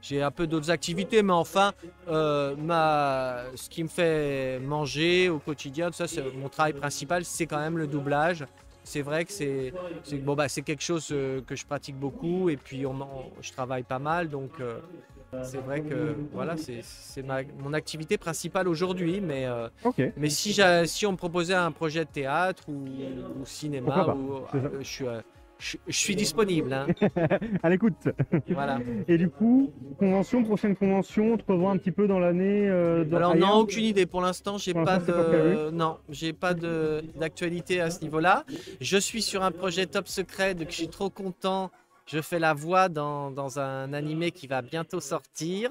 j'ai 0.01 0.21
un 0.21 0.31
peu 0.31 0.47
d'autres 0.47 0.69
activités, 0.71 1.21
mais 1.23 1.33
enfin, 1.33 1.73
euh, 2.07 2.55
ma, 2.57 3.43
ce 3.55 3.69
qui 3.69 3.83
me 3.83 3.89
fait 3.89 4.59
manger 4.59 5.29
au 5.29 5.39
quotidien, 5.39 5.87
tout 5.87 5.95
ça, 5.97 6.07
c'est 6.07 6.23
mon 6.35 6.49
travail 6.49 6.73
principal, 6.73 7.23
c'est 7.25 7.45
quand 7.45 7.59
même 7.59 7.77
le 7.77 7.87
doublage. 7.87 8.45
C'est 8.83 9.01
vrai 9.01 9.23
que 9.25 9.31
c'est 9.31 9.71
bon, 10.23 10.35
bah, 10.35 10.47
c'est 10.49 10.61
quelque 10.63 10.81
chose 10.81 11.09
euh, 11.11 11.41
que 11.41 11.55
je 11.55 11.65
pratique 11.65 11.95
beaucoup 11.97 12.49
et 12.49 12.57
puis 12.57 12.85
on, 12.85 12.97
je 13.41 13.51
travaille 13.51 13.83
pas 13.83 13.99
mal, 13.99 14.29
donc 14.29 14.51
euh, 14.61 14.79
c'est 15.43 15.57
vrai 15.59 15.81
que 15.81 16.15
voilà, 16.33 16.55
c'est 16.57 17.23
mon 17.61 17.73
activité 17.73 18.17
principale 18.17 18.67
aujourd'hui, 18.67 19.21
mais 19.21 19.45
euh, 19.45 19.67
mais 20.17 20.29
si, 20.29 20.59
on 21.05 21.11
me 21.11 21.17
proposait 21.17 21.53
un 21.53 21.71
projet 21.71 22.05
de 22.05 22.09
théâtre 22.09 22.63
ou, 22.67 22.85
ou 23.41 23.45
cinéma, 23.45 24.15
ou, 24.15 24.35
euh, 24.55 24.69
je, 24.79 24.83
suis, 24.83 25.07
euh, 25.07 25.21
je, 25.57 25.77
je 25.87 25.97
suis 25.97 26.15
disponible. 26.15 26.73
hein. 26.73 26.87
À 27.63 27.69
l'écoute. 27.69 28.07
voilà. 28.49 28.79
Et 29.07 29.17
du 29.17 29.29
coup, 29.29 29.71
convention, 29.97 30.43
prochaine 30.43 30.75
convention, 30.75 31.33
on 31.33 31.37
te 31.37 31.51
revoit 31.51 31.71
un 31.71 31.77
petit 31.77 31.91
peu 31.91 32.07
dans 32.07 32.19
l'année. 32.19 32.67
Alors 33.13 33.35
non, 33.35 33.53
aucune 33.59 33.85
idée. 33.85 34.05
Pour 34.05 34.21
l'instant, 34.21 34.57
j'ai 34.57 34.73
pas 34.73 34.99
pas 34.99 35.71
non, 35.71 35.97
j'ai 36.09 36.33
pas 36.33 36.53
de 36.53 37.03
d'actualité 37.19 37.81
à 37.81 37.89
ce 37.91 38.01
niveau-là. 38.01 38.45
Je 38.81 38.97
suis 38.97 39.21
sur 39.21 39.43
un 39.43 39.51
projet 39.51 39.85
top 39.85 40.07
secret, 40.07 40.55
donc 40.55 40.69
je 40.69 40.75
suis 40.75 40.89
trop 40.89 41.09
content. 41.09 41.71
Je 42.11 42.21
fais 42.21 42.39
la 42.39 42.53
voix 42.53 42.89
dans, 42.89 43.29
dans 43.29 43.59
un 43.59 43.93
animé 43.93 44.31
qui 44.31 44.47
va 44.47 44.61
bientôt 44.63 44.99
sortir 44.99 45.69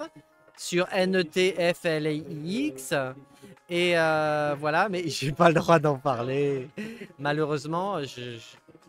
sur 0.57 0.87
NETFLIX. 0.95 2.95
Et 3.71 3.99
euh, 3.99 4.55
voilà, 4.59 4.89
mais 4.89 5.03
j'ai 5.09 5.33
pas 5.33 5.49
le 5.49 5.55
droit 5.55 5.79
d'en 5.79 5.99
parler. 5.99 6.69
Malheureusement, 7.19 8.01
je, 8.03 8.07
je, 8.07 8.39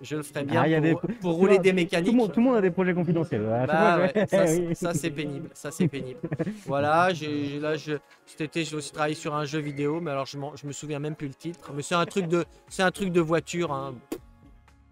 je 0.01 0.15
le 0.15 0.23
ferai 0.23 0.43
bien 0.43 0.61
Ah, 0.61 0.67
il 0.67 0.71
y 0.71 0.75
a 0.75 0.81
pour, 0.93 1.01
des- 1.01 1.13
pour 1.15 1.33
rouler 1.33 1.57
des 1.57 1.71
Tout 1.71 1.75
le, 1.75 1.81
mécaniques. 1.81 2.15
monde, 2.15 2.31
tout 2.31 2.39
le 2.39 2.45
monde 2.45 2.55
a 2.57 2.61
des 2.61 2.71
projets 2.71 2.93
confidentiels. 2.93 3.41
Bah 3.67 3.97
ouais, 3.99 4.13
je- 4.15 4.73
ça, 4.75 4.93
c'est 4.93 5.09
pénible, 5.09 5.49
ça 5.53 5.71
c'est 5.71 5.87
pénible. 5.87 6.19
Voilà, 6.67 7.11
j'ai 7.13 7.59
là 7.59 7.75
je 7.75 7.93
cet 8.27 8.41
été 8.41 8.63
j'ai 8.63 8.75
aussi 8.75 8.91
travaillé 8.91 9.15
sur 9.15 9.33
un 9.35 9.45
jeu 9.45 9.59
vidéo, 9.59 9.99
mais 9.99 10.11
alors 10.11 10.27
je, 10.27 10.37
je 10.55 10.67
me 10.67 10.71
souviens 10.71 10.99
même 10.99 11.15
plus 11.15 11.27
le 11.27 11.33
titre. 11.33 11.71
Mais 11.73 11.81
c'est 11.81 11.95
un 11.95 12.05
truc 12.05 12.27
de 12.27 12.45
c'est 12.69 12.83
un 12.83 12.91
truc 12.91 13.11
de 13.11 13.21
voiture. 13.21 13.73
Hein. 13.73 13.95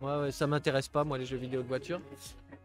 Ouais, 0.02 0.32
ça 0.32 0.46
m'intéresse 0.48 0.88
pas 0.90 1.04
moi 1.04 1.18
les 1.18 1.26
jeux 1.26 1.38
vidéo 1.38 1.62
de 1.62 1.68
voiture. 1.68 2.02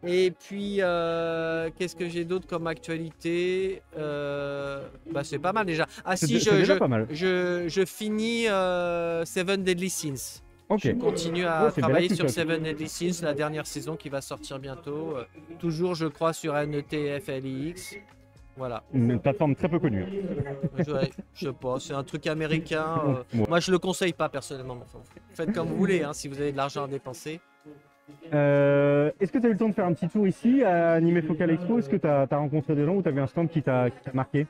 Et 0.04 0.32
puis 0.32 0.78
euh, 0.80 1.71
qu'est-ce 1.78 1.94
que 1.94 2.09
j'ai 2.09 2.25
d'autre 2.25 2.47
comme 2.49 2.66
actualité 2.66 3.82
Euh, 3.97 4.87
Bah 5.12 5.23
c'est 5.25 5.38
pas 5.38 5.52
mal 5.52 5.64
déjà. 5.66 5.87
Ah 6.04 6.16
si 6.16 6.38
je 6.40 6.50
déjà 6.50 6.75
je, 6.75 6.78
pas 6.78 6.88
mal. 6.88 7.06
je, 7.11 7.66
je 7.68 7.85
finis 7.85 8.49
euh, 8.49 9.25
Seven 9.25 9.62
Deadly 9.62 9.90
Sins. 9.90 10.42
Ok. 10.68 10.80
Je 10.85 10.90
continue 10.92 11.44
à 11.44 11.66
Ouais, 11.66 11.71
travailler 11.82 12.12
sur. 12.14 12.28
Seven 12.30 12.62
Deadly 12.62 12.88
Sins, 12.88 13.23
la 13.23 13.35
dernière 13.35 13.66
saison 13.66 13.94
qui 13.94 14.09
va 14.09 14.21
sortir 14.21 14.59
bientôt. 14.59 15.16
Euh, 15.16 15.25
toujours, 15.59 15.94
je 15.94 16.06
crois, 16.06 16.32
sur 16.32 16.54
NETFLIX. 16.54 17.97
Voilà. 18.56 18.82
Une 18.92 19.18
plateforme 19.18 19.54
très 19.54 19.68
peu 19.68 19.78
connue. 19.78 20.04
Je, 20.78 20.90
ouais, 20.92 21.11
je 21.35 21.47
sais 21.49 21.52
pas, 21.54 21.78
c'est 21.80 21.94
un 21.94 22.04
truc 22.04 22.26
américain. 22.26 23.25
Ouais. 23.35 23.47
Moi, 23.49 23.61
je 23.61 23.71
le 23.71 23.78
conseille 23.78 24.12
pas 24.12 24.28
personnellement. 24.28 24.78
faites 25.35 25.52
comme 25.52 25.68
vous 25.68 25.76
voulez, 25.76 26.02
hein, 26.02 26.12
si 26.12 26.28
vous 26.28 26.40
avez 26.40 26.52
de 26.52 26.56
l'argent 26.56 26.85
à 26.85 26.88
dépenser. 26.88 27.40
Euh, 28.32 29.11
Est-ce 29.21 29.32
que 29.32 29.38
tu 29.38 29.47
as 29.47 29.49
eu 29.49 29.52
le 29.52 29.59
temps 29.59 29.68
de 29.68 29.75
faire 29.75 29.87
un 29.87 29.92
petit 29.92 30.09
tour 30.09 30.26
ici 30.26 30.62
à 30.62 30.92
Anime 30.92 31.23
Focal 31.23 31.50
Expo? 31.50 31.78
Est-ce 31.78 31.88
que 31.88 31.97
tu 31.97 32.06
as, 32.06 32.26
rencontré 32.30 32.75
des 32.75 32.85
gens 32.85 32.94
ou 32.94 33.02
tu 33.02 33.09
as 33.09 33.23
un 33.23 33.26
stand 33.26 33.49
qui 33.49 33.62
t'a 33.62 33.90
marqué? 34.12 34.47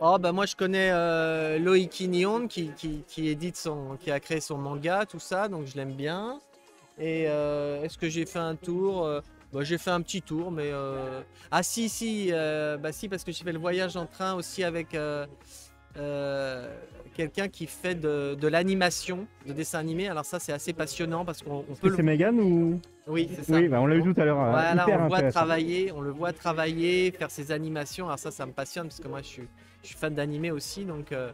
Oh, 0.00 0.16
bah 0.18 0.32
moi, 0.32 0.46
je 0.46 0.56
connais 0.56 0.90
euh, 0.92 1.58
Loïc 1.58 2.00
Nyon 2.00 2.48
qui, 2.48 2.72
édite 3.16 3.56
son, 3.56 3.96
qui 3.98 4.10
a 4.10 4.20
créé 4.20 4.40
son 4.40 4.58
manga, 4.58 5.06
tout 5.06 5.20
ça, 5.20 5.48
donc 5.48 5.66
je 5.66 5.76
l'aime 5.76 5.92
bien. 5.92 6.40
Et 6.98 7.26
euh, 7.28 7.82
est-ce 7.82 7.98
que 7.98 8.08
j'ai 8.08 8.26
fait 8.26 8.38
un 8.38 8.56
tour? 8.56 9.04
Euh, 9.04 9.20
bah, 9.52 9.62
J'ai 9.62 9.78
fait 9.78 9.90
un 9.90 10.00
petit 10.02 10.22
tour, 10.22 10.50
mais. 10.50 10.70
Ah, 11.50 11.62
si, 11.62 11.88
si, 11.88 12.30
bah 12.32 12.92
si, 12.92 13.08
parce 13.08 13.24
que 13.24 13.32
j'ai 13.32 13.44
fait 13.44 13.52
le 13.52 13.58
voyage 13.58 13.96
en 13.96 14.06
train 14.06 14.34
aussi 14.34 14.64
avec 14.64 14.96
euh, 15.96 16.68
quelqu'un 17.14 17.48
qui 17.48 17.66
fait 17.66 17.94
de, 17.94 18.34
de 18.34 18.48
l'animation, 18.48 19.26
de 19.46 19.52
dessin 19.52 19.78
animé. 19.78 20.08
Alors, 20.08 20.24
ça, 20.24 20.38
c'est 20.38 20.52
assez 20.52 20.72
passionnant 20.72 21.24
parce 21.24 21.42
qu'on 21.42 21.62
peut 21.62 21.74
que 21.82 21.88
le. 21.88 21.96
c'est 21.96 22.02
Megan 22.02 22.40
ou? 22.40 22.80
Oui, 23.06 23.28
c'est 23.34 23.44
ça. 23.44 23.54
Oui, 23.54 23.68
bah, 23.68 23.80
on 23.80 23.86
l'a 23.86 23.96
vu 23.96 24.14
tout 24.14 24.20
à 24.20 24.24
l'heure. 24.24 24.36
Voilà, 24.36 24.82
hyper 24.82 25.00
on 25.00 25.02
le 25.02 25.08
voit 25.08 25.22
travailler, 25.30 25.92
on 25.92 26.00
le 26.00 26.10
voit 26.10 26.32
travailler, 26.32 27.10
faire 27.10 27.30
ses 27.30 27.50
animations. 27.50 28.06
Alors 28.06 28.18
ça, 28.18 28.30
ça 28.30 28.46
me 28.46 28.52
passionne 28.52 28.88
parce 28.88 29.00
que 29.00 29.08
moi, 29.08 29.22
je 29.22 29.26
suis, 29.26 29.48
je 29.82 29.88
suis 29.88 29.96
fan 29.96 30.14
d'animé 30.14 30.50
aussi, 30.50 30.84
donc 30.84 31.10
euh, 31.10 31.32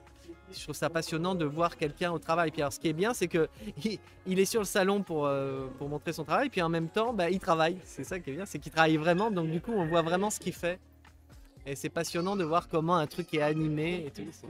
je 0.53 0.63
trouve 0.63 0.75
ça 0.75 0.89
passionnant 0.89 1.35
de 1.35 1.45
voir 1.45 1.77
quelqu'un 1.77 2.11
au 2.11 2.19
travail. 2.19 2.51
Puis 2.51 2.63
alors, 2.63 2.73
ce 2.73 2.81
qui 2.81 2.89
est 2.89 2.95
bien, 2.95 3.13
c'est 3.13 3.29
que 3.29 3.49
il, 3.85 3.99
il 4.27 4.41
est 4.41 4.47
sur 4.47 4.61
le 4.61 4.67
salon 4.67 5.03
pour, 5.03 5.27
euh, 5.27 5.67
pour 5.79 5.89
montrer 5.89 6.13
son 6.13 6.25
travail, 6.25 6.49
puis 6.49 6.63
en 6.63 6.71
même 6.71 6.89
temps, 6.89 7.13
bah, 7.13 7.29
il 7.31 7.39
travaille. 7.39 7.77
C'est 7.85 8.05
ça 8.05 8.19
qui 8.19 8.31
est 8.31 8.35
bien, 8.35 8.47
c'est 8.47 8.59
qu'il 8.59 8.73
travaille 8.73 8.97
vraiment. 8.97 9.31
Donc 9.31 9.51
du 9.51 9.61
coup, 9.61 9.73
on 9.73 9.87
voit 9.87 10.03
vraiment 10.03 10.31
ce 10.31 10.41
qu'il 10.41 10.55
fait. 10.55 10.79
Et 11.71 11.75
c'est 11.75 11.91
passionnant 11.91 12.35
de 12.35 12.45
voir 12.45 12.69
comment 12.69 12.97
un 12.97 13.07
truc 13.07 13.35
est 13.35 13.43
animé 13.43 14.05
et 14.07 14.11
tout. 14.11 14.23
C'est- 14.31 14.47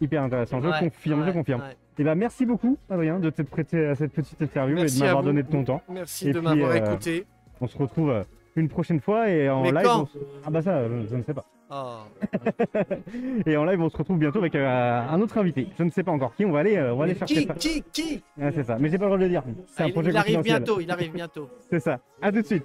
Hyper 0.00 0.22
intéressant. 0.22 0.60
Je 0.60 0.68
Ouais, 0.68 0.78
confirme, 0.80 1.22
je 1.22 1.26
ouais, 1.28 1.32
confirme. 1.32 1.60
ouais. 1.60 1.76
Et 1.98 2.04
ben 2.04 2.14
merci 2.14 2.46
beaucoup, 2.46 2.78
Adrien, 2.88 3.18
de 3.18 3.30
t'être 3.30 3.50
prêté 3.50 3.84
à 3.86 3.94
cette 3.96 4.12
petite 4.12 4.40
interview 4.40 4.76
Merci 4.76 4.96
et 4.96 5.00
de 5.00 5.04
m'avoir 5.06 5.22
donné 5.24 5.42
de 5.42 5.48
ton 5.50 5.64
temps. 5.64 5.82
Merci 5.88 6.28
Et 6.30 6.32
de 6.32 6.40
m'avoir 6.40 6.70
euh, 6.70 6.74
écouté. 6.74 7.26
On 7.60 7.66
se 7.66 7.76
retrouve 7.76 8.10
euh, 8.10 8.22
une 8.54 8.68
prochaine 8.68 9.00
fois 9.00 9.28
et 9.28 9.48
en 9.50 9.62
Mais 9.62 9.72
live. 9.72 9.82
quand 9.84 10.02
on 10.02 10.08
Ah 10.46 10.50
bah 10.50 10.62
ça, 10.62 10.88
je, 10.88 11.06
je 11.10 11.16
ne 11.16 11.22
sais 11.22 11.34
pas. 11.34 11.44
Oh. 11.70 11.98
Et 13.46 13.54
en 13.56 13.64
live, 13.66 13.78
on 13.82 13.90
se 13.90 13.96
retrouve 13.98 14.18
bientôt 14.18 14.38
avec 14.38 14.54
euh, 14.54 15.00
un 15.10 15.20
autre 15.20 15.36
invité. 15.36 15.68
Je 15.76 15.82
ne 15.82 15.90
sais 15.90 16.02
pas 16.02 16.12
encore 16.12 16.34
qui. 16.34 16.46
On 16.46 16.50
va 16.52 16.60
aller, 16.60 16.76
euh, 16.76 16.94
on 16.94 16.96
va 16.96 17.04
aller 17.04 17.14
chercher 17.14 17.34
qui, 17.42 17.46
ça. 17.46 17.54
qui, 17.54 17.82
qui? 17.92 18.22
Ouais, 18.38 18.50
c'est 18.54 18.62
ça. 18.64 18.78
Mais 18.78 18.88
j'ai 18.88 18.96
pas 18.96 19.04
le 19.04 19.08
droit 19.10 19.18
de 19.18 19.24
le 19.24 19.28
dire. 19.28 19.42
Ah, 19.76 19.82
un 19.82 19.86
il, 19.88 19.92
projet 19.92 20.10
il 20.10 20.16
arrive 20.16 20.40
bientôt, 20.40 20.80
il 20.80 20.90
arrive 20.90 21.12
bientôt. 21.12 21.50
C'est 21.70 21.80
ça. 21.80 22.00
À 22.22 22.32
tout 22.32 22.40
de 22.40 22.46
suite. 22.46 22.64